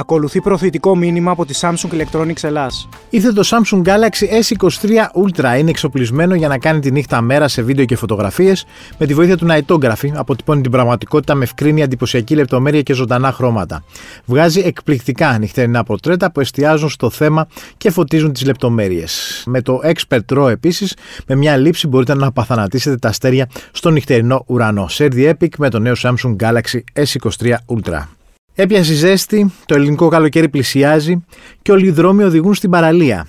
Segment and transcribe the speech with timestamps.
[0.00, 2.88] Ακολουθεί προωθητικό μήνυμα από τη Samsung Electronics Ελλάς.
[3.10, 4.90] Ήρθε το Samsung Galaxy S23
[5.24, 5.58] Ultra.
[5.58, 8.66] Είναι εξοπλισμένο για να κάνει τη νύχτα μέρα σε βίντεο και φωτογραφίες.
[8.98, 13.84] Με τη βοήθεια του Nightography αποτυπώνει την πραγματικότητα με ευκρίνεια, εντυπωσιακή λεπτομέρεια και ζωντανά χρώματα.
[14.24, 19.42] Βγάζει εκπληκτικά νυχτερινά πορτρέτα που εστιάζουν στο θέμα και φωτίζουν τις λεπτομέρειες.
[19.46, 24.44] Με το Expert RAW επίσης, με μια λήψη μπορείτε να απαθανατήσετε τα αστέρια στο νυχτερινό
[24.46, 24.86] ουρανό.
[24.90, 28.19] Share the Epic με το νέο Samsung Galaxy S23 Ultra.
[28.60, 31.24] Έπιασε ζέστη, το ελληνικό καλοκαίρι πλησιάζει
[31.62, 33.26] και όλοι οι δρόμοι οδηγούν στην παραλία.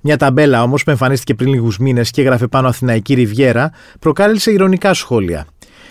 [0.00, 4.94] Μια ταμπέλα όμως που εμφανίστηκε πριν λίγους μήνες και έγραφε πάνω Αθηναϊκή Ριβιέρα προκάλεσε ηρωνικά
[4.94, 5.46] σχόλια.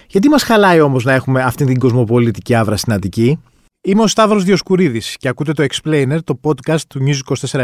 [0.08, 3.39] Γιατί μας χαλάει όμως να έχουμε αυτή την κοσμοπολιτική άβρα στην Αττική;
[3.81, 7.63] Είμαι ο Σταύρος Διοσκουρίδης και ακούτε το Explainer, το podcast του News 24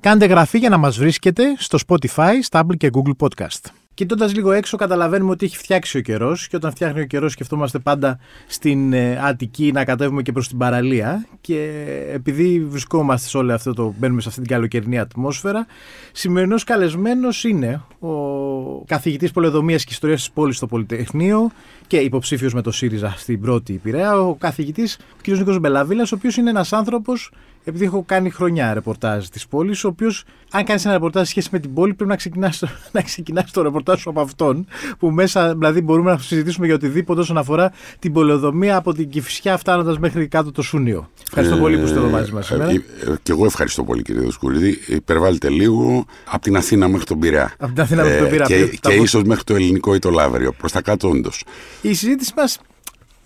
[0.00, 3.79] Κάντε γραφή για να μας βρίσκετε στο Spotify, Stable και Google Podcast.
[4.00, 7.78] Κοιτώντας λίγο έξω, καταλαβαίνουμε ότι έχει φτιάξει ο καιρός και όταν φτιάχνει ο καιρός, σκεφτόμαστε
[7.78, 11.26] πάντα στην ε, Αττική να κατέβουμε και προς την παραλία.
[11.40, 11.70] Και
[12.12, 13.94] επειδή βρισκόμαστε σε όλο αυτό το.
[13.98, 15.66] μπαίνουμε σε αυτή την καλοκαιρινή ατμόσφαιρα,
[16.12, 21.50] σημερινός καλεσμένος είναι ο καθηγητής Πολεδομία και Ιστορίας της Πόλης στο Πολυτεχνείο
[21.86, 25.28] και υποψήφιος με το ΣΥΡΙΖΑ στην πρώτη Πειραιά, ο καθηγητής κ.
[25.28, 27.32] Νίκος Μπελαβίλας, ο οποίος είναι ένας άνθρωπος
[27.70, 31.58] επειδή έχω κάνει χρονιά ρεπορτάζ της πόλης, ο οποίος, αν κάνεις ένα ρεπορτάζ σχέση με
[31.58, 34.66] την πόλη, πρέπει να ξεκινάς να ξεκινάς το ρεπορτάζ σου από αυτόν.
[34.98, 39.56] Που μέσα, δηλαδή, μπορούμε να συζητήσουμε για οτιδήποτε όσον αφορά την πολεοδομία από την Κυφσιά
[39.56, 41.10] φτάνοντας μέχρι κάτω το Σούνιο.
[41.22, 42.70] Ευχαριστώ πολύ που είστε εδώ μαζί μας σήμερα.
[42.70, 42.80] Ε, ε,
[43.22, 44.78] και εγώ ευχαριστώ πολύ, κύριε Δοσκουρίδη.
[44.86, 47.54] Υπερβάλλετε λίγο από την Αθήνα μέχρι τον Πειραιά.
[47.58, 48.66] Από την Αθήνα μέχρι τον ε, Πειραιά.
[48.66, 50.52] Και, και ίσως μέχρι το ελληνικό ή το Λαύριο.
[50.52, 51.44] Προς τα κάτω, όντως.
[51.82, 52.58] Η συζήτηση μας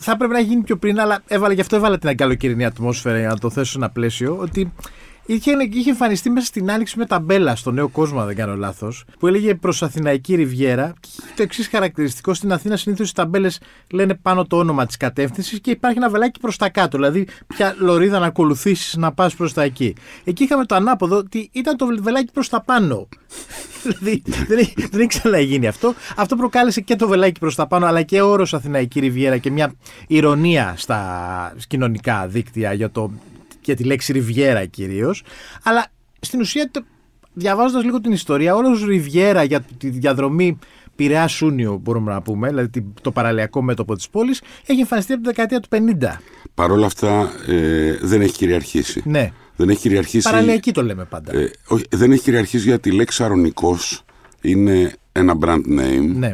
[0.05, 3.29] θα έπρεπε να γίνει πιο πριν, αλλά έβαλε, γι' αυτό έβαλε την καλοκαιρινή ατμόσφαιρα για
[3.29, 4.37] να το θέσω σε ένα πλαίσιο.
[4.41, 4.73] Ότι
[5.27, 9.05] είχε, είχε εμφανιστεί μέσα στην άνοιξη με ταμπέλα στο νέο κόσμο, αν δεν κάνω λάθος,
[9.19, 10.95] που έλεγε προς Αθηναϊκή Ριβιέρα.
[11.37, 15.71] το εξής χαρακτηριστικό: στην Αθήνα συνήθως οι ταμπέλες λένε πάνω το όνομα της κατεύθυνσης και
[15.71, 16.97] υπάρχει ένα βελάκι προς τα κάτω.
[16.97, 19.95] Δηλαδή, ποια λωρίδα να ακολουθήσεις να πας προς τα εκεί.
[20.25, 23.09] Εκεί είχαμε το ανάποδο ότι ήταν το βελάκι προς τα πάνω.
[23.83, 25.95] δηλαδή, δεν, έχει, δεν έχει ξαναγίνει αυτό.
[26.17, 29.73] Αυτό προκάλεσε και το βελάκι προς τα πάνω, αλλά και όρος Αθηναϊκή Ριβιέρα και μια
[30.07, 33.13] ηρωνία στα κοινωνικά δίκτυα για το
[33.65, 35.23] για τη λέξη Ριβιέρα κυρίως.
[35.63, 35.87] Αλλά
[36.21, 36.71] στην ουσία,
[37.33, 40.59] διαβάζοντας λίγο την ιστορία, όλος Ριβιέρα για τη διαδρομή
[40.97, 45.29] Πειραιά Σούνιο, μπορούμε να πούμε, δηλαδή το παραλιακό μέτωπο της πόλης, έχει εμφανιστεί από τη
[45.29, 45.69] δεκαετία του
[46.01, 46.21] 50.
[46.55, 49.03] Παρ' όλα αυτά ε, δεν έχει κυριαρχήσει.
[49.05, 49.33] Ναι.
[49.57, 50.31] Δεν έχει κυριαρχήσει.
[50.31, 51.37] Παραλιακή το λέμε πάντα.
[51.37, 53.79] Ε, όχι, δεν έχει κυριαρχήσει γιατί η λέξη Αρωνικό
[54.41, 56.13] είναι ένα brand name.
[56.15, 56.33] Ναι.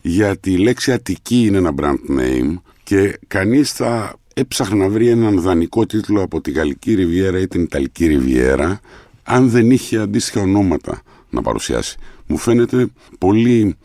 [0.00, 5.40] Γιατί η λέξη Αττική είναι ένα brand name και κανείς θα έψαχνα να βρει έναν
[5.40, 8.80] δανεικό τίτλο από τη Γαλλική Ριβιέρα ή την Ιταλική Ριβιέρα
[9.22, 11.96] αν δεν είχε αντίστοιχα ονόματα να παρουσιάσει.
[12.26, 12.86] Μου φαίνεται
[13.18, 13.76] πολύ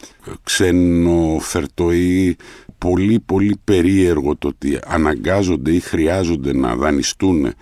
[0.44, 2.36] ξενοφερτό ή
[2.78, 7.54] πολύ πολύ περίεργο το ότι αναγκάζονται ή χρειάζονται να δανειστούν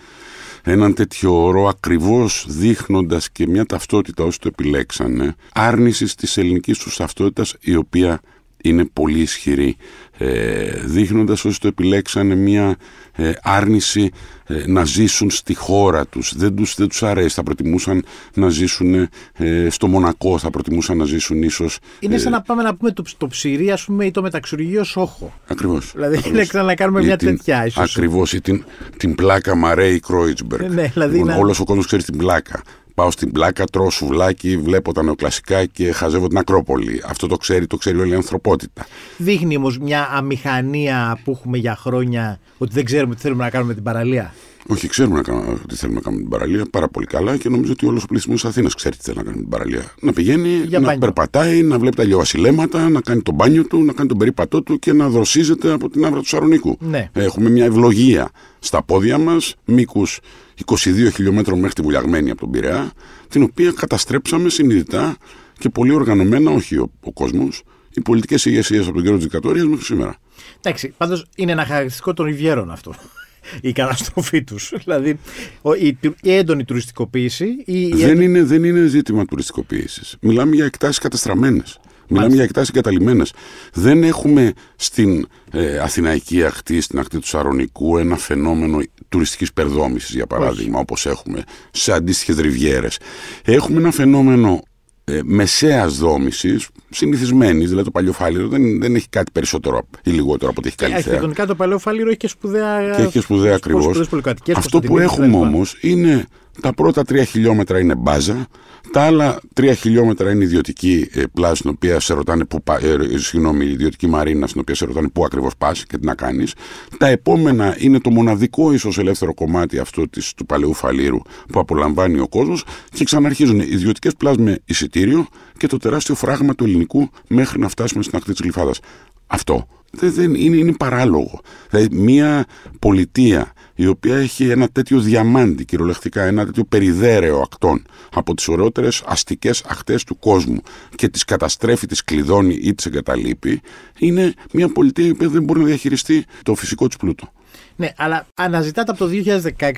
[0.64, 6.96] έναν τέτοιο όρο ακριβώς δείχνοντας και μια ταυτότητα όσοι το επιλέξανε άρνησης της ελληνικής τους
[6.96, 8.22] ταυτότητας η οποία
[8.64, 9.76] είναι πολύ ισχυρή
[10.18, 12.78] ε, δείχνοντας όσοι το επιλέξανε μια
[13.16, 14.12] ε, άρνηση
[14.48, 16.34] ε, να ζήσουν στη χώρα τους.
[16.36, 17.36] Δεν τους, δεν τους αρέσει.
[17.36, 18.94] Θα προτιμούσαν να ζήσουν
[19.34, 21.80] ε, στο Μονακό, θα προτιμούσαν να ζήσουν ίσως...
[22.00, 25.34] Είναι σαν να πάμε να πούμε το, το ψυρί ας πούμε ή το μεταξουργείο Σόχο.
[25.48, 25.92] Ακριβώς.
[25.96, 26.52] Δηλαδή ακριβώς.
[26.52, 27.84] είναι να κάνουμε μια την, τέτοια ίσως.
[27.96, 28.64] Ακριβώς ή την,
[28.98, 30.72] την πλάκα Μαρέι Κρόιτσμπεργκ.
[30.72, 31.38] Ναι, δηλαδή λοιπόν, να...
[31.38, 32.62] Όλος ο κόσμος ξέρει την πλάκα.
[32.96, 37.02] Πάω στην πλάκα, τρώω σουβλάκι, βλέπω τα νεοκλασικά και χαζεύω την Ακρόπολη.
[37.06, 38.86] Αυτό το ξέρει, το ξέρει όλη η ανθρωπότητα.
[39.18, 43.74] Δείχνει όμως μια αμηχανία που έχουμε για χρόνια ότι δεν ξέρουμε τι θέλουμε να κάνουμε
[43.74, 44.34] την παραλία.
[44.68, 47.72] Όχι, ξέρουμε να κάνουμε, τι θέλουμε να κάνουμε την παραλία πάρα πολύ καλά και νομίζω
[47.72, 49.84] ότι όλος ο πληθυσμός της Αθήνας ξέρει τι θέλει να κάνει την παραλία.
[50.02, 51.00] Να πηγαίνει, Για να μπάνιο.
[51.00, 54.80] περπατάει, να βλέπει τα λιοβασιλέματα, να κάνει το μπάνιο του, να κάνει τον περίπατό του
[54.80, 56.78] και να δροσίζεται από την άβρα του Σαρονίκου.
[56.80, 57.10] Ναι.
[57.14, 60.20] Έχουμε μια ευλογία στα πόδια μας, μήκους
[60.66, 62.92] 22 χιλιόμετρων μέχρι τη Βουλιαγμένη από τον Πειραιά,
[63.30, 65.18] την οποία καταστρέψαμε συνειδητά
[65.60, 69.66] και πολύ οργανωμένα, όχι ο, ο κόσμος, οι πολιτικές ηγεσίες από τον καιρό τη δικτατορία
[69.66, 70.16] μέχρι σήμερα.
[70.62, 72.94] Εντάξει, πάντως είναι ένα χαρακτηριστικό των Ριβιέρων αυτό.
[73.62, 74.74] Η καταστροφή τους.
[74.84, 75.20] Δηλαδή
[75.62, 77.46] ο- η, η έντονη τουριστικοποίηση.
[77.66, 80.18] Η, η Δεν είναι, δεν είναι ζήτημα τουριστικοποίησης.
[80.22, 81.64] Μιλάμε για εκτάσεις καταστραμμένε.
[82.08, 83.34] Μιλάμε για εκτάσεις εγκαταλειμμένες.
[83.74, 88.80] Δεν έχουμε στην ε, Αθηναϊκή ακτή, στην ακτή του Σαρονικού, ένα φαινόμενο
[89.10, 93.00] τουριστικής περδόμησης, για παράδειγμα, όπως έχουμε σε αντίστοιχες ριβιέρες.
[93.44, 94.62] Έχουμε ένα φαινόμενο
[95.06, 100.60] ε, μεσαίας δόμησης, συνηθισμένης, δηλαδή το παλιοφάλιρο δεν, δεν έχει κάτι περισσότερο ή λιγότερο από
[100.60, 101.00] ότι έχει καλή θέα.
[101.00, 102.96] Αρχιτεκτονικά το παλαιό φάληρο έχει και σπουδαία.
[102.96, 103.84] Και έχει και σπουδαία ακριβώς.
[103.84, 105.48] σπουδαίες πολυκατοικίες, Αυτό που Κωνσταντινίδης έχουμε κτλ.
[105.48, 106.26] όμως είναι
[106.62, 108.48] Τα πρώτα τρία χιλιόμετρα είναι μπάζα.
[108.92, 113.66] Τα άλλα τρία χιλιόμετρα είναι ιδιωτική ε, πλάζη, στην οποία σε ρωτάνε που, ε, συγγνώμη,
[113.66, 116.54] ιδιωτική μαρίνα, στην οποία σε ρωτάνε πού ακριβώς πας και τι να κάνεις.
[116.98, 121.18] Τα επόμενα είναι το μοναδικό ίσως ελεύθερο κομμάτι αυτό της, του παλαιού φαλήρου
[121.52, 125.28] που απολαμβάνει ο κόσμος και ξαναρχίζουν ιδιωτικές πλάζ με εισιτήριο
[125.58, 128.80] και το τεράστιο φράγμα του ελληνικού μέχρι να φτάσουμε στην ακτή της Γλυφάδας.
[129.28, 129.68] Αυτό
[130.00, 131.42] δεν, είναι, είναι παράλογο.
[131.70, 132.46] Δηλαδή, μια
[132.80, 139.04] πολιτεία η οποία έχει ένα τέτοιο διαμάντι κυριολεκτικά, ένα τέτοιο περιδέρεο ακτών από τις ωραιότερες
[139.06, 140.62] αστικές ακτές του κόσμου
[140.96, 143.62] και τις καταστρέφει, τις κλειδώνει ή τις εγκαταλείπει,
[144.00, 147.32] είναι μια πολιτεία η οποία δεν μπορεί να διαχειριστεί το φυσικό της πλούτο.
[147.76, 149.12] Ναι, αλλά αναζητάτε από το
[149.58, 149.70] 2016,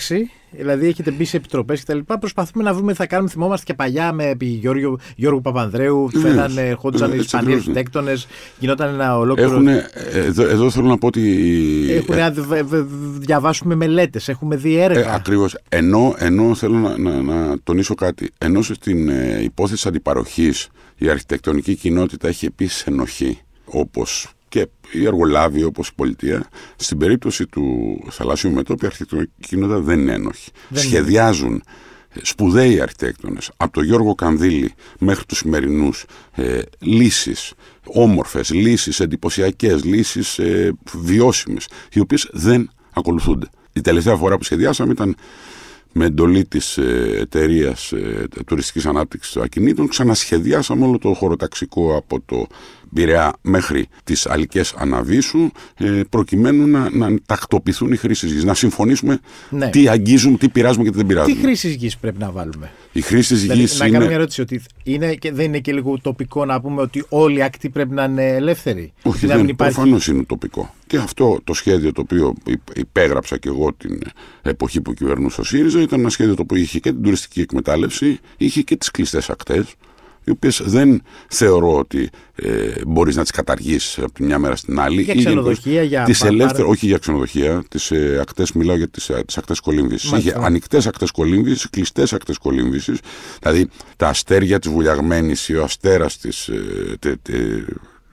[0.51, 3.29] δηλαδή έχετε μπει σε επιτροπές λοιπά, Προσπαθούμε να βρούμε τι θα κάνουμε.
[3.29, 6.09] Θυμόμαστε και παλιά με επί Γιώργο, Γιώργο Παπανδρέου.
[6.13, 8.27] Ναι, φέρανε, ερχόντουσαν οι Ισπανοί αρχιτέκτονες,
[8.59, 9.51] γινόταν ένα ολόκληρο.
[9.51, 11.21] Έχουνε, εδώ, εδώ θέλω να πω ότι.
[11.91, 12.33] Έχουν ε,
[13.17, 14.99] διαβάσουμε μελέτες, έχουμε δει έργα.
[14.99, 15.57] Ε, Ακριβώς.
[15.69, 18.31] Ενώ, ενώ θέλω να, να, να, τονίσω κάτι.
[18.37, 20.67] Ενώ στην ε, υπόθεση αντιπαροχής
[20.97, 23.39] η αρχιτεκτονική κοινότητα έχει επίσης ενοχή.
[23.65, 29.79] Όπως και οι εργολάβοι όπως η πολιτεία, στην περίπτωση του θαλάσσιου μετώπιου, η αρχιτεκτονική κοινότητα
[29.79, 30.51] δεν είναι ένοχη.
[30.73, 31.63] Σχεδιάζουν
[32.21, 37.53] σπουδαίοι αρχιτέκτονες, από τον Γιώργο Κανδύλη μέχρι τους σημερινούς, ε, λύσεις,
[37.85, 43.47] όμορφες, λύσεις εντυπωσιακές, λύσεις ε, βιώσιμες, οι οποίες δεν ακολουθούνται.
[43.73, 45.15] Η τελευταία φορά που σχεδιάσαμε ήταν
[45.97, 52.21] με εντολή της ε, εταιρείας ε, τουριστικής ανάπτυξης των ακινήτων, ξανασχεδιάσαμε όλο το χωροταξικό από
[52.25, 52.47] το
[52.93, 58.43] Πειραιά μέχρι τις Αλικές Αναβίσου, ε, προκειμένου να, να τακτοποιηθούν οι χρήσεις γης.
[58.43, 59.19] Να συμφωνήσουμε
[59.49, 59.69] ναι.
[59.69, 61.35] τι αγγίζουμε, τι πειράζουμε και τι δεν πειράζουμε.
[61.35, 63.79] Τι χρήσεις γης πρέπει να βάλουμε; Η χρήση δηλαδή, γης.
[63.79, 64.41] Να κάνω μια ερώτηση.
[64.41, 67.93] Ότι είναι και, δεν είναι και λίγο τοπικό να πούμε ότι όλοι οι ακτοί πρέπει
[67.93, 68.93] να είναι ελεύθεροι.
[69.03, 69.73] Όχι, δεν, υπάρχει...
[69.73, 70.73] προφανώς είναι τοπικό.
[70.87, 72.33] Και αυτό το σχέδιο το οποίο
[72.75, 74.01] υπέγραψα και εγώ την
[74.41, 78.19] εποχή που κυβερνούσε ο ΣΥΡΙΖΑ ήταν ένα σχέδιο το οποίο είχε και την τουριστική εκμετάλλευση,
[78.37, 79.75] είχε και τις κλειστές ακτές
[80.25, 84.79] οι οποίες δεν θεωρώ ότι ε, μπορείς να τις καταργήσεις από τη μια μέρα στην
[84.79, 85.01] άλλη.
[85.01, 89.35] Για ξενοδοχεία, για τις ελεύθερες, Όχι για ξενοδοχεία, τις ε, ακτές, μιλάω για τις τις
[89.35, 90.11] ε, ακτές κολύμβησης.
[90.11, 92.99] Είχε ανοιχτές ακτές κολύμβησης, κλειστές ακτές κολύμβησης.
[93.41, 96.47] Δηλαδή τα αστέρια της βουλιαγμένης ή ο αστέρας της.
[96.47, 97.65] Ε,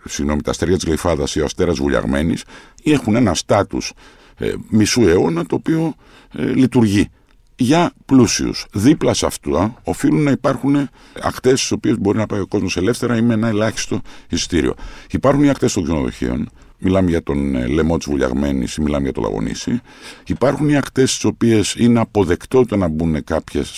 [0.05, 2.45] συγγνώμη, τα αστέρια της Γλυφάδας ή ο αστέρας βουλιαγμένης
[2.85, 3.93] έχουν ένα στάτους
[4.39, 5.95] ε, μισού αιώνα το οποίο
[6.33, 7.09] ε, λειτουργεί
[7.57, 8.67] για πλούσιους.
[8.73, 10.89] Δίπλα σε αυτό οφείλουν να υπάρχουν
[11.23, 14.75] ακτές στις οποίες μπορεί να πάει ο κόσμος ελεύθερα ή με ένα ελάχιστο εισιτήριο.
[15.11, 16.51] Υπάρχουν οι ακτές των ξενοδοχείων.
[16.79, 19.81] Μιλάμε για τον ε, λαιμό της Βουλιαγμένης ή μιλάμε για το Λαγονίσι.
[20.27, 23.69] Υπάρχουν οι ακτές στις οποίες είναι αποδεκτό το να μπουν κάποιες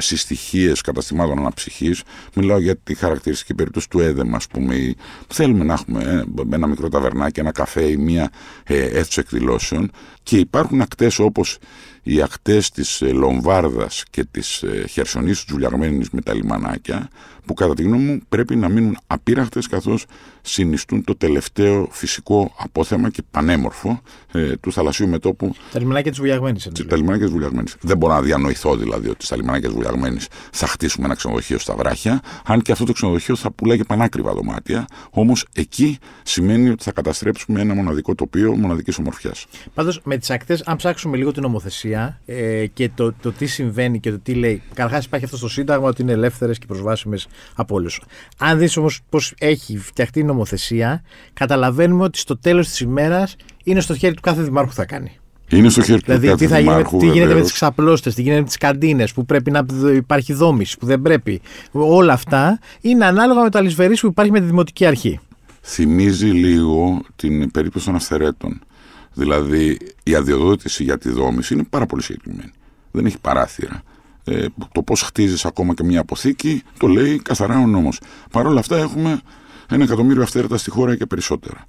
[0.00, 2.02] συστοιχίες καταστημάτων αναψυχής.
[2.34, 4.94] Μιλάω για τη χαρακτηριστική περίπτωση του ΕΔΕΜ, ας πούμε.
[5.28, 8.30] Θέλουμε να έχουμε ε, ένα μικρό ταβερνάκι, ένα καφέ ή μία
[8.64, 9.90] ε, αίθουσα εκδηλώσεων.
[10.22, 11.58] Και υπάρχουν ακτές όπως
[12.02, 17.08] οι ακτές της ε, Λομβάρδας και της ε, Χερσονήσου Τζουλιαγμένης με τα λιμανάκια
[17.50, 20.04] που κατά τη γνώμη μου πρέπει να μείνουν απείραχτες καθώς
[20.42, 24.00] συνιστούν το τελευταίο φυσικό απόθεμα και πανέμορφο
[24.32, 25.54] ε, του θαλασσίου μετόπου.
[25.72, 26.68] Τα λιμανάκια της Βουλιαγμένης.
[26.88, 27.76] Τα λιμανάκια της Βουλιαγμένης.
[27.80, 31.74] Δεν μπορώ να διανοηθώ δηλαδή ότι στα λιμανάκια της Βουλιαγμένης θα χτίσουμε ένα ξενοδοχείο στα
[31.74, 34.86] βράχια, αν και αυτό το ξενοδοχείο θα πουλάει πανάκριβα δωμάτια.
[35.10, 39.46] Όμως εκεί σημαίνει ότι θα καταστρέψουμε ένα μοναδικό τοπίο μοναδικής ομορφιάς.
[39.74, 44.00] Πάντως με τις ακτές, αν ψάξουμε λίγο την νομοθεσία ε, και το, το τι συμβαίνει
[44.00, 44.62] και το τι λέει.
[44.74, 48.00] Καταρχάς υπάρχει αυτό στο Σύνταγμα ότι είναι ελεύθερες και προσβάσιμες από όλους.
[48.38, 51.02] Αν δεις όμως πώς έχει φτιαχτεί νομοθεσία,
[51.32, 55.18] καταλαβαίνουμε ότι στο τέλος της ημέρας είναι στο χέρι του κάθε δημάρχου που θα κάνει.
[55.50, 58.22] Είναι στο χέρι δηλαδή, του κάθε τι, θα δημάρχου, τι γίνεται με τις ξαπλώστες, τι
[58.22, 61.40] γίνεται με τις καντίνες που πρέπει να υπάρχει δόμηση, που δεν πρέπει.
[61.70, 65.20] Όλα αυτά είναι ανάλογα με το αλυσβερή που υπάρχει με τη δημοτική αρχή.
[65.62, 68.60] Θυμίζει λίγο την περίπτωση των αυθαιρέτων.
[69.12, 72.50] Δηλαδή η αδειοδότηση για τη δόμηση είναι πάρα πολύ συγκεκριμένη.
[72.90, 73.82] Δεν έχει παράθυρα.
[74.24, 78.00] Ε, το πώς χτίζεις ακόμα και μια αποθήκη το λέει καθαρά ο νόμος.
[78.30, 79.20] Παρ' όλα αυτά έχουμε
[79.70, 81.64] ένα εκατομμύριο αυθαίρετα στη χώρα και περισσότερα.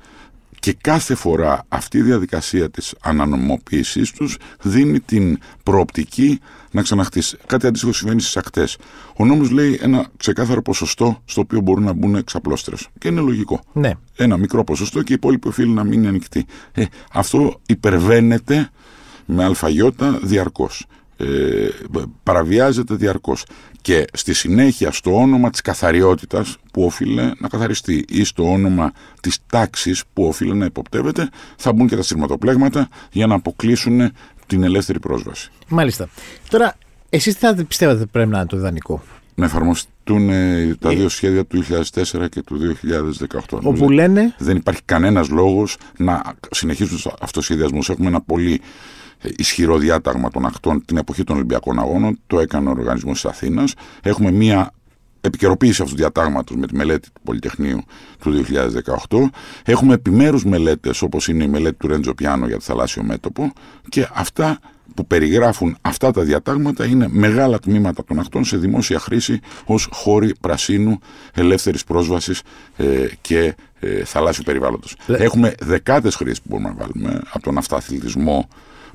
[0.59, 6.39] Και κάθε φορά αυτή η διαδικασία της ανανομοποίησής τους δίνει την προοπτική
[6.71, 7.37] να ξαναχτίσει.
[7.45, 8.77] Κάτι αντίστοιχο συμβαίνει στις ακτές.
[9.17, 12.87] Ο νόμος λέει ένα ξεκάθαρο ποσοστό στο οποίο μπορούν να μπουν εξαπλώστρες.
[12.97, 13.61] Και είναι λογικό.
[13.73, 13.91] Ναι.
[14.15, 16.45] Ένα μικρό ποσοστό και οι υπόλοιποι οφείλουν να μείνει ανοιχτοί.
[16.71, 18.69] Ε, αυτό υπερβαίνεται
[19.25, 20.85] με αλφαγιώτα διαρκώς.
[21.21, 21.69] Ε,
[22.23, 23.45] παραβιάζεται διαρκώς
[23.81, 29.37] και στη συνέχεια στο όνομα της καθαριότητας που οφείλει να καθαριστεί ή στο όνομα της
[29.47, 34.11] τάξης που οφείλει να υποπτεύεται θα μπουν και τα σειρματοπλέγματα για να αποκλείσουν
[34.47, 35.51] την ελεύθερη πρόσβαση.
[35.67, 36.09] Μάλιστα.
[36.49, 36.75] Τώρα,
[37.09, 39.03] εσείς τι θα πιστεύετε πρέπει να είναι το ιδανικό;
[39.35, 40.95] Να εφαρμοστούν ε, τα ε.
[40.95, 41.63] δύο σχέδια του
[41.93, 42.77] 2004 και του
[43.49, 43.59] 2018.
[43.63, 44.35] Όπου λένε...
[44.37, 47.89] Δεν υπάρχει κανένας λόγος να συνεχίσουν αυτοσχεδιασμούς.
[47.89, 48.61] Έχουμε ένα πολύ
[49.37, 52.19] ισχυρό διάταγμα των ακτών την εποχή των Ολυμπιακών Αγώνων.
[52.27, 53.73] Το έκανε ο Οργανισμός της Αθήνας.
[54.03, 54.73] Έχουμε μία
[55.21, 57.83] επικαιροποίηση αυτού του διατάγματος με τη μελέτη του Πολυτεχνείου
[58.19, 58.45] του
[59.09, 59.29] 2018.
[59.65, 63.53] Έχουμε επιμέρους μελέτες, όπως είναι η μελέτη του Ρέντζο Πιάνο για το θαλάσσιο μέτωπο,
[63.89, 64.59] και αυτά
[64.95, 70.33] που περιγράφουν αυτά τα διατάγματα είναι μεγάλα τμήματα των ακτών σε δημόσια χρήση ως χώροι
[70.41, 70.99] πρασίνου,
[71.33, 72.41] ελεύθερης πρόσβασης
[72.77, 74.95] ε, και ε, θαλάσσιου περιβάλλοντος.
[75.07, 78.47] Έχουμε δεκάδες χρήσεις που μπορούμε να βάλουμε, από τον αυταθλητισμό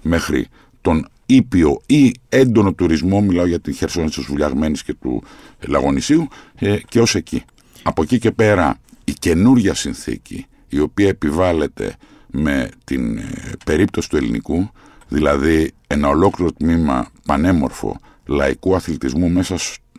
[0.02, 0.46] μέχρι
[0.80, 5.22] τον ήπιο ή έντονο τουρισμό, μιλάω για τη χερσόνηση της Βουλιαγμένης και του
[5.66, 7.42] Λαγονισίου ε, και ως εκεί.
[7.82, 11.94] Από εκεί και πέρα η καινούρια συνθήκη η οποία επιβάλλεται
[12.26, 14.70] με την ε, περίπτωση του ελληνικού
[15.08, 17.96] δηλαδή ένα ολόκληρο τμήμα πανέμορφο
[18.26, 19.56] λαϊκού αθλητισμού μέσα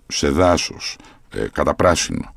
[0.07, 0.97] σε δάσος,
[1.33, 2.33] ε, κατά πράσινο,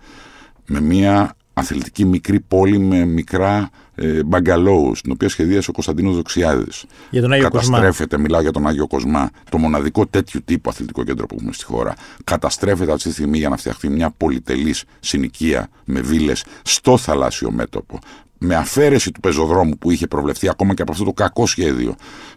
[0.66, 6.84] με μια αθλητική μικρή πόλη με μικρά ε, μπαγκαλόους, την οποία σχεδίασε ο Κωνσταντίνος Δοξιάδης.
[7.10, 11.26] Για τον Άγιο Καταστρέφεται, μιλάω για τον Άγιο Κοσμά, το μοναδικό τέτοιου τύπου αθλητικό κέντρο
[11.26, 11.94] που έχουμε στη χώρα.
[12.24, 17.98] Καταστρέφεται αυτή τη στιγμή για να φτιαχτεί μια πολυτελής συνοικία με βίλες στο θαλάσσιο μέτωπο
[18.42, 21.94] με αφαίρεση του πεζοδρόμου που είχε προβλεφθεί ακόμα και από αυτό το κακό σχέδιο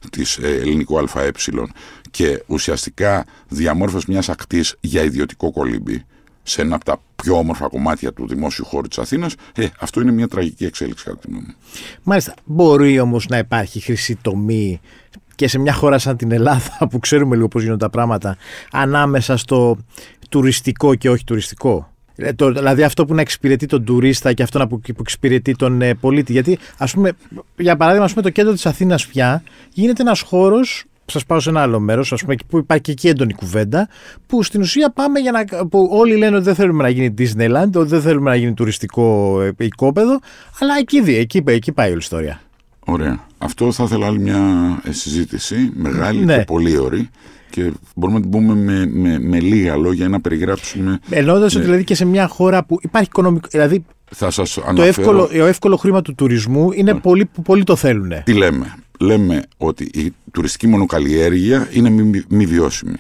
[0.09, 1.31] της ε, ελληνικού ΑΕ
[2.11, 6.05] και ουσιαστικά διαμόρφωση μιας ακτής για ιδιωτικό κολύμπι
[6.43, 10.11] σε ένα από τα πιο όμορφα κομμάτια του δημόσιου χώρου της Αθήνας, ε, αυτό είναι
[10.11, 11.53] μια τραγική εξέλιξη κατά τη γνώμη μου.
[12.03, 12.33] Μάλιστα.
[12.45, 14.81] Μπορεί όμως να υπάρχει χρυσή τομή
[15.35, 18.37] και σε μια χώρα σαν την Ελλάδα που ξέρουμε λίγο πώς γίνονται τα πράγματα
[18.71, 19.77] ανάμεσα στο
[20.29, 24.79] τουριστικό και όχι τουριστικό; Ε, δηλαδή αυτό που να εξυπηρετεί τον τουρίστα και αυτό που,
[24.79, 26.31] που εξυπηρετεί τον ε, πολίτη.
[26.31, 27.11] Γιατί, ας πούμε,
[27.57, 29.43] για παράδειγμα, ας πούμε, το κέντρο της Αθήνας πια
[29.73, 30.85] γίνεται ένας χώρος.
[31.05, 33.89] Σας πάω σε ένα άλλο μέρος, που υπάρχει και εκεί έντονη κουβέντα,
[34.27, 35.67] που στην ουσία πάμε για να.
[35.67, 39.37] που όλοι λένε ότι δεν θέλουμε να γίνει Disneyland, ότι δεν θέλουμε να γίνει τουριστικό
[39.41, 40.19] ε, οικόπεδο,
[40.59, 42.41] αλλά εκεί, εκεί, εκεί πάει όλη η ιστορία.
[42.85, 43.25] Ωραία.
[43.37, 44.41] Αυτό θα ήθελα άλλη μια
[44.89, 46.37] συζήτηση, μεγάλη ναι.
[46.37, 47.09] και πολύ ωραία
[47.53, 50.99] και μπορούμε να την πούμε με, με, με λίγα λόγια να περιγράψουμε.
[51.09, 53.47] Εννοώντας ότι δηλαδή και σε μια χώρα που υπάρχει οικονομικό.
[53.51, 57.75] Δηλαδή θα σας το εύκολο, το εύκολο χρήμα του τουρισμού είναι πολλοί που πολλοί το
[57.75, 58.11] θέλουν.
[58.23, 62.97] Τι λέμε; Λέμε ότι η τουριστική μονοκαλλιέργεια είναι μη, μη βιώσιμη.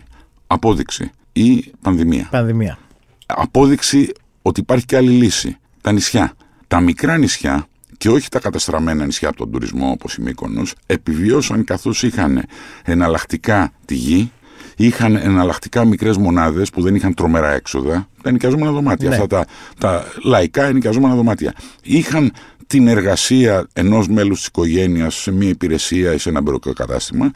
[0.47, 2.27] Απόδειξη ή πανδημία.
[2.31, 2.77] Πανδημία.
[3.25, 5.57] Απόδειξη ότι υπάρχει και άλλη λύση.
[5.81, 6.33] Τα νησιά.
[6.67, 7.67] Τα μικρά νησιά
[7.97, 12.43] και όχι τα καταστραμμένα νησιά από τον τουρισμό όπως η Μύκονος επιβιώσαν καθώς είχαν
[12.83, 14.31] εναλλακτικά τη γη
[14.75, 18.07] είχαν εναλλακτικά μικρές μονάδες που δεν είχαν τρομερά έξοδα.
[18.21, 19.09] Τα ενοικιαζόμενα δωμάτια.
[19.09, 19.15] Ναι.
[19.15, 19.45] Αυτά τα,
[19.79, 21.53] τα λαϊκά ενοικιαζόμενα δωμάτια.
[21.83, 22.31] Είχαν
[22.67, 27.31] την εργασία ενός μέλους της οικογένειας σε μια υπηρεσία ή σε ένα μπεροκατάστημα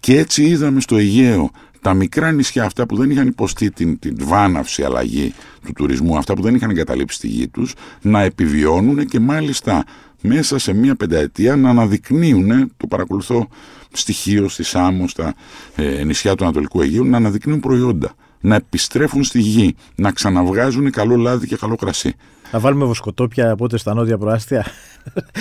[0.00, 4.16] και έτσι είδαμε στο Αιγαίο τα μικρά νησιά αυτά που δεν είχαν υποστεί την, την
[4.20, 5.34] βάναυση αλλαγή
[5.64, 9.84] του τουρισμού, αυτά που δεν είχαν εγκαταλείψει τη γη τους, να επιβιώνουν και μάλιστα
[10.22, 13.48] μέσα σε μία πενταετία να αναδεικνύουν, το παρακολουθώ
[13.92, 15.34] στοιχείο στη Σάμο, στα
[15.76, 21.16] ε, νησιά του Ανατολικού Αιγείου, να αναδεικνύουν προϊόντα, να επιστρέφουν στη γη, να ξαναβγάζουν καλό
[21.16, 22.14] λάδι και καλό κρασί.
[22.52, 24.66] Να βάλουμε βοσκοτόπια από ό,τι στα νότια προάστια.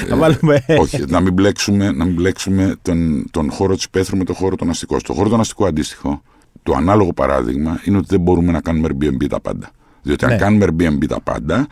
[0.10, 0.66] να βάλουμε...
[0.80, 4.56] όχι, να μην μπλέξουμε, να μην μπλέξουμε τον, τον χώρο της Πέθρου με τον χώρο
[4.56, 5.00] των αστικών.
[5.00, 6.22] Στο χώρο των αστικών αντίστοιχο,
[6.64, 9.72] το ανάλογο παράδειγμα είναι ότι δεν μπορούμε να κάνουμε Airbnb τα πάντα.
[10.02, 10.38] Διότι αν ναι.
[10.38, 11.68] κάνουμε Airbnb τα πάντα,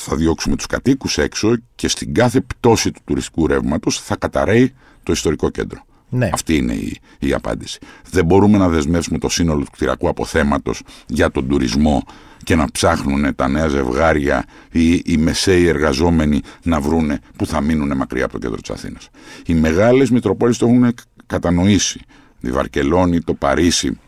[0.00, 5.12] θα διώξουμε τους κατοίκους έξω και στην κάθε πτώση του τουριστικού ρεύματος θα καταραίει το
[5.12, 5.84] ιστορικό κέντρο.
[6.14, 6.30] Ναι.
[6.32, 7.78] Αυτή είναι η, η απάντηση.
[8.10, 12.02] Δεν μπορούμε να δεσμεύσουμε το σύνολο του κτηριακού αποθέματος για τον τουρισμό
[12.44, 17.96] και να ψάχνουν τα νέα ζευγάρια ή οι μεσαίοι εργαζόμενοι να βρούνε που θα μείνουν
[17.96, 19.08] μακριά από το κέντρο της Αθήνας.
[19.46, 20.94] Οι μεγάλες Μητροπόλεις το έχουν
[21.26, 22.00] κατανοήσει.
[22.40, 23.98] Η Βαρκελόνη, το Παρίσι,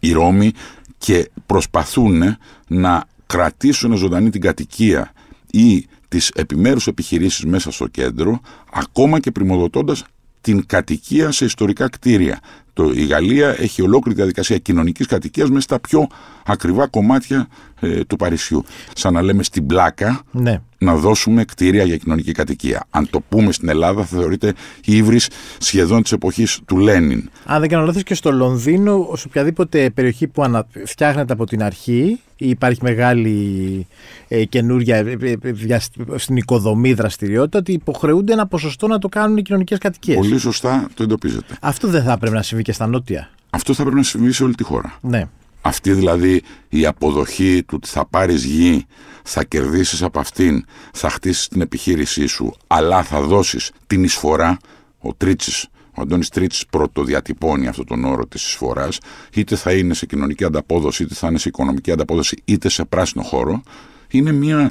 [0.00, 0.52] η Ρώμη
[0.98, 5.12] και προσπαθούν να κρατήσουν ζωντανή την κατοικία
[5.50, 8.40] ή τις επιμέρους επιχειρήσεις μέσα στο κέντρο,
[8.72, 10.04] ακόμα και πρημοδοτώντας
[10.40, 12.40] την κατοικία σε ιστορικά κτίρια.
[12.72, 16.06] Το, η Γαλλία έχει ολόκληρη διαδικασία κοινωνικής κατοικίας μέσα στα πιο
[16.46, 17.48] ακριβά κομμάτια
[17.80, 18.64] ε, του Παρισιού.
[18.94, 20.60] Σαν να λέμε στην πλάκα ναι.
[20.80, 22.86] Να δώσουμε κτίρια για κοινωνική κατοικία.
[22.90, 24.52] Αν το πούμε στην Ελλάδα θα θεωρείται
[24.84, 27.30] ύβρις σχεδόν της εποχής του Λένιν.
[27.44, 30.66] Αν δεν κάνω λάθος και στο Λονδίνο, σε οποιαδήποτε περιοχή που ανα...
[30.84, 33.86] φτιάχνεται από την αρχή ή υπάρχει μεγάλη
[34.28, 35.36] ε, καινούρια ε, ε,
[35.68, 35.78] ε
[36.16, 40.16] στην οικοδομή δραστηριότητα, ότι υποχρεούνται ένα ποσοστό να το κάνουν οι κοινωνικές κατοικίες.
[40.16, 41.56] Πολύ σωστά το εντοπίζετε.
[41.60, 43.30] Αυτό δεν θα πρέπει να συμβεί και στα νότια.
[43.50, 44.98] Αυτό θα πρέπει να συμβεί σε όλη τη χώρα.
[45.00, 45.28] Ναι.
[45.62, 48.86] Αυτή δηλαδή η αποδοχή του ότι θα πάρεις γη,
[49.24, 54.56] θα κερδίσεις από αυτήν, θα χτίσεις την επιχείρησή σου, αλλά θα δώσεις την εισφορά,
[54.98, 58.98] ο Τρίτσης, ο Αντώνης Τρίτσης πρώτο διατυπώνει αυτόν τον όρο της εισφοράς,
[59.34, 63.22] είτε θα είναι σε κοινωνική ανταπόδοση, είτε θα είναι σε οικονομική ανταπόδοση, είτε σε πράσινο
[63.22, 63.62] χώρο,
[64.10, 64.70] είναι μια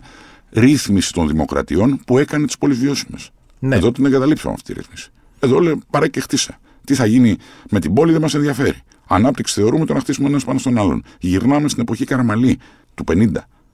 [0.52, 3.30] ρύθμιση των δημοκρατιών που έκανε τις πολυβιώσιμες.
[3.60, 3.76] Ναι.
[3.76, 5.10] Εδώ την εγκαταλείψαμε αυτή τη ρύθμιση.
[5.40, 6.60] Εδώ λέει παρά και χτίσε.
[6.86, 7.38] Τι θα γίνει
[7.70, 8.82] με την πόλη δεν μας ενδιαφέρει.
[9.08, 11.04] Ανάπτυξη θεωρούμε το να χτίσουμε ένας πάνω στον άλλον.
[11.20, 12.60] Γυρνάμε στην εποχή Καραμαλή
[12.96, 13.28] του 50.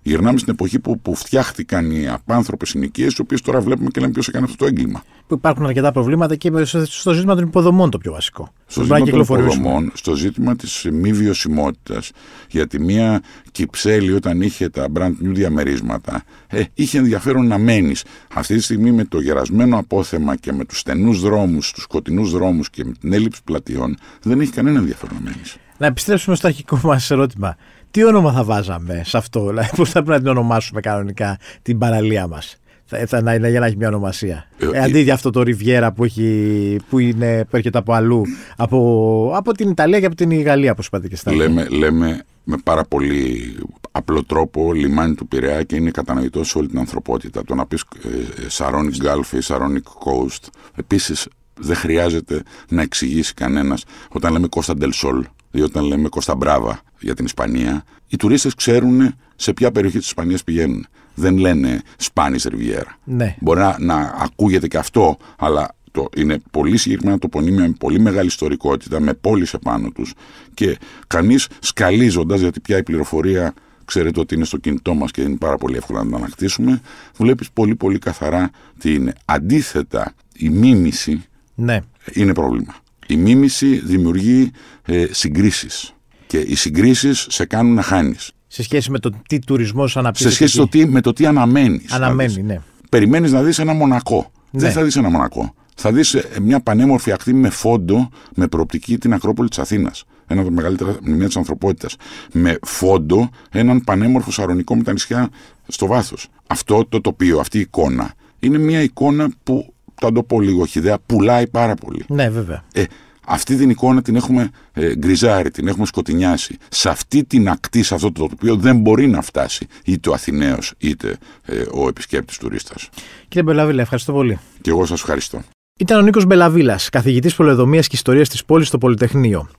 [0.07, 4.11] Γυρνάμε στην εποχή που, που φτιάχτηκαν οι απάνθρωπες συνοικίες, τι οποίες τώρα βλέπουμε και λέμε
[4.11, 5.03] ποιος έκανε αυτό το έγκλημα.
[5.27, 6.51] Που υπάρχουν αρκετά προβλήματα και
[6.85, 8.53] στο ζήτημα των υποδομών το πιο βασικό.
[8.65, 12.11] Στο ζήτημα των υποδομών, στο ζήτημα της μη βιωσιμότητας.
[12.49, 13.21] Γιατί μια
[13.51, 18.03] κυψέλη όταν είχε τα brand new διαμερίσματα, ε, είχε ενδιαφέρον να μένεις.
[18.33, 22.69] Αυτή τη στιγμή με το γερασμένο απόθεμα και με τους στενούς δρόμους, τους σκοτεινούς δρόμους
[22.69, 25.57] και με την έλλειψη πλατιών, δεν έχει κανένα ενδιαφέρον να μένεις.
[25.77, 27.55] Να επιστρέψουμε στο αρχικό μας ερώτημα
[27.95, 31.77] τι όνομα θα βάζαμε σε αυτό, δηλαδή πώ θα πρέπει να την ονομάσουμε κανονικά την
[31.77, 34.47] παραλία μας; Θα, θα, να, για να έχει μια ονομασία.
[34.57, 38.23] Ε, ε, αντί για αυτό το Ριβιέρα που, έχει, που, είναι, που έρχεται από αλλού,
[38.57, 42.57] από, από την Ιταλία και από την Γαλλία, όπως είπατε και στα λέμε, λέμε με
[42.63, 43.55] πάρα πολύ
[43.91, 47.43] απλό τρόπο λιμάνι του Πειραιά και είναι κατανοητό σε όλη την ανθρωπότητα.
[47.43, 48.09] Το να πεις ε,
[48.57, 50.47] Saronic Gulf ή Saronic Coast.
[50.75, 51.27] Επίσης,
[51.59, 57.15] δεν χρειάζεται να εξηγήσει κανένας όταν λέμε Κώστα Ντελσόλ ή όταν λέμε Κώστα Μπράβα για
[57.15, 60.87] την Ισπανία, οι τουρίστες ξέρουν σε ποια περιοχή της Ισπανίας πηγαίνουν.
[61.15, 62.97] Δεν λένε Σπάνι Ριβιέρα.
[63.03, 63.35] Ναι.
[63.39, 68.27] Μπορεί να, να ακούγεται και αυτό, αλλά το, είναι πολύ συγκεκριμένα τοπονίμια με πολύ μεγάλη
[68.27, 70.13] ιστορικότητα, με πόλεις επάνω τους
[70.53, 73.53] και κανείς σκαλίζοντας, γιατί πια η πληροφορία
[73.85, 76.81] ξέρετε ότι είναι στο κινητό μας και είναι πάρα πολύ εύκολο να την ανακτήσουμε,
[77.17, 78.49] βλέπεις πολύ πολύ καθαρά
[78.79, 79.13] τι είναι.
[79.25, 81.23] Αντίθετα, η μίμηση
[81.55, 81.79] ναι.
[82.13, 82.75] είναι πρόβλημα.
[83.07, 84.51] Η μίμηση δημιουργεί
[84.85, 85.94] ε, συγκρίσεις
[86.35, 88.31] και οι συγκρίσεις σε κάνουν να χάνεις.
[88.47, 90.29] Σε σχέση με το τι τουρισμός αναπτύσσεται.
[90.29, 91.91] Σε σχέση το τι, με το τι αναμένεις.
[91.91, 92.61] Αναμένει, ναι.
[92.89, 94.31] Περιμένεις να δεις ένα μονακό.
[94.51, 94.61] Ναι.
[94.61, 95.53] Δεν θα δεις ένα μονακό.
[95.75, 100.03] Θα δεις ε, μια πανέμορφη ακτή με φόντο, με προοπτική την Ακρόπολη της Αθήνας.
[100.27, 101.95] Ένα από τα μεγαλύτερα μνημεία της ανθρωπότητας.
[102.31, 105.29] Με φόντο έναν πανέμορφο σαρονικό με τα νησιά
[105.67, 106.27] στο βάθος.
[106.47, 110.97] Αυτό το τοπίο, αυτή η εικόνα, είναι μια εικόνα που, θα το πω λίγο χυδαία,
[111.05, 112.05] πουλάει πάρα πολύ.
[112.07, 112.63] Ναι, βέβαια.
[112.73, 112.83] Ε,
[113.27, 116.57] αυτή την εικόνα την έχουμε ε, γκριζάρει, την έχουμε σκοτεινιάσει.
[116.69, 120.73] Σε αυτή την ακτή, σε αυτό το τοπίο δεν μπορεί να φτάσει είτε ο Αθηναίος
[120.77, 122.89] είτε ε, ο επισκέπτης τουρίστας.
[123.27, 124.39] Κύριε Μπελαβίλα, ευχαριστώ πολύ.
[124.61, 125.41] Και εγώ σας ευχαριστώ.
[125.79, 129.49] Ήταν ο Νίκος Μπελαβίλας, καθηγητής πολεοδομίας και ιστορίας της πόλης στο Πολυτεχνείο.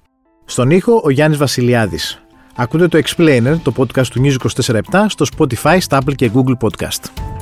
[0.44, 2.20] Στον ήχο ο Γιάννης Βασιλιάδης.
[2.57, 7.36] Ακούτε το Explainer, το podcast του News 24 στο Spotify, στα Apple και Google Podcast.